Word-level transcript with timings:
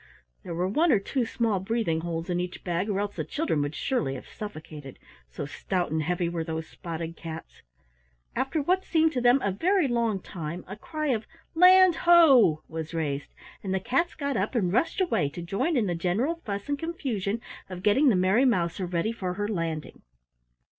There 0.41 0.55
were 0.55 0.67
one 0.67 0.91
or 0.91 0.97
two 0.97 1.27
small 1.27 1.59
breathing 1.59 2.01
holes 2.01 2.27
in 2.27 2.39
each 2.39 2.63
bag, 2.63 2.89
or 2.89 2.99
else 2.99 3.17
the 3.17 3.23
children 3.23 3.61
would 3.61 3.75
surely 3.75 4.15
have 4.15 4.27
suffocated, 4.27 4.97
so 5.29 5.45
stout 5.45 5.91
and 5.91 6.01
heavy 6.01 6.27
were 6.27 6.43
those 6.43 6.65
spotted 6.65 7.15
cats. 7.15 7.61
After 8.35 8.63
what 8.63 8.83
seemed 8.83 9.11
to 9.11 9.21
them 9.21 9.39
a 9.43 9.51
very 9.51 9.87
long 9.87 10.19
time 10.19 10.65
a 10.67 10.75
cry 10.75 11.09
of 11.09 11.27
"Land 11.53 11.97
ho!" 11.97 12.63
was 12.67 12.95
raised, 12.95 13.35
and 13.63 13.75
the 13.75 13.79
cats 13.79 14.15
got 14.15 14.35
up 14.35 14.55
and 14.55 14.73
rushed 14.73 14.99
away 14.99 15.29
to 15.29 15.41
join 15.43 15.77
in 15.77 15.85
the 15.85 15.93
general 15.93 16.41
fuss 16.45 16.67
and 16.67 16.79
confusion 16.79 17.39
of 17.69 17.83
getting 17.83 18.09
the 18.09 18.15
Merry 18.15 18.43
Mouser 18.43 18.87
ready 18.87 19.11
for 19.11 19.35
her 19.35 19.47
landing. 19.47 20.01